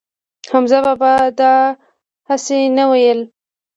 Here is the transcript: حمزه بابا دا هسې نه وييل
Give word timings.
حمزه 0.51 0.79
بابا 0.85 1.13
دا 1.39 1.53
هسې 2.29 2.59
نه 2.77 2.83
وييل 2.91 3.19